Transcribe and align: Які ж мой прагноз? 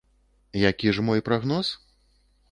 Які 0.69 0.89
ж 0.97 1.03
мой 1.09 1.21
прагноз? 1.27 1.67